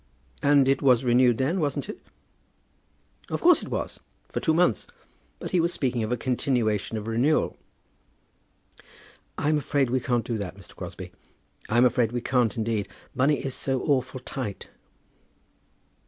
[0.41, 2.01] "And it was renewed then; wasn't it?"
[3.29, 4.87] "Of course it was, for two months.
[5.37, 7.55] But he was speaking of a continuation of renewal."
[9.37, 10.75] "I'm afraid we can't do it, Mr.
[10.75, 11.11] Crosbie.
[11.69, 12.87] I'm afraid we can't, indeed.
[13.13, 14.69] Money is so awful tight."